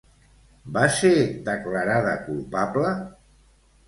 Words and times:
Va 0.77 0.85
ser 0.99 1.11
declarada 1.49 2.15
culpable? 2.31 2.95